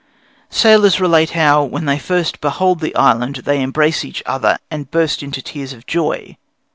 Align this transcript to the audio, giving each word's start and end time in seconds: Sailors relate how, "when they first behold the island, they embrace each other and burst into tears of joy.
Sailors 0.49 0.99
relate 0.99 1.29
how, 1.37 1.63
"when 1.63 1.85
they 1.85 1.99
first 1.99 2.41
behold 2.41 2.79
the 2.79 2.95
island, 2.95 3.35
they 3.45 3.61
embrace 3.61 4.03
each 4.03 4.23
other 4.25 4.57
and 4.71 4.89
burst 4.89 5.21
into 5.21 5.43
tears 5.43 5.73
of 5.73 5.85
joy. 5.85 6.35